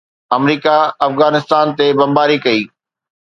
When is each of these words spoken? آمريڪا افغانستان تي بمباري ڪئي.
آمريڪا 0.35 0.75
افغانستان 1.07 1.65
تي 1.77 1.87
بمباري 1.99 2.37
ڪئي. 2.45 2.61